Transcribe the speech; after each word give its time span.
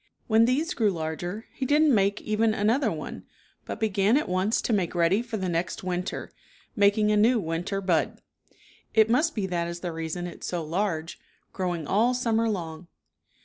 When 0.25 0.45
these 0.45 0.73
grew 0.73 0.89
larger 0.89 1.45
he 1.53 1.63
didn't 1.63 1.93
make 1.93 2.21
even 2.21 2.55
another 2.55 2.91
one, 2.91 3.27
but 3.65 3.79
began 3.79 4.17
at 4.17 4.27
once 4.27 4.59
to 4.63 4.73
make 4.73 4.95
ready 4.95 5.21
for 5.21 5.37
the 5.37 5.47
next 5.47 5.83
winter, 5.83 6.31
making 6.75 7.11
a 7.11 7.15
new 7.15 7.37
win 7.39 7.63
ter 7.63 7.81
bud. 7.81 8.19
It 8.95 9.11
must 9.11 9.35
be 9.35 9.45
that 9.45 9.67
is 9.67 9.81
the 9.81 9.91
reason 9.93 10.25
it's 10.25 10.47
so 10.47 10.63
large, 10.65 11.19
growing 11.53 11.85
all 11.85 12.15
summer 12.15 12.49
long. 12.49 12.87